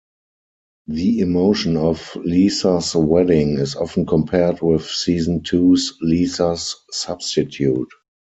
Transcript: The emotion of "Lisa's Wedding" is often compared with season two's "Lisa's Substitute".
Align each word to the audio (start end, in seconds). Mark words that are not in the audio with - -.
The 0.87 1.19
emotion 1.19 1.77
of 1.77 2.15
"Lisa's 2.25 2.95
Wedding" 2.95 3.59
is 3.59 3.75
often 3.75 4.07
compared 4.07 4.59
with 4.59 4.83
season 4.89 5.43
two's 5.43 5.93
"Lisa's 6.01 6.75
Substitute". 6.89 7.89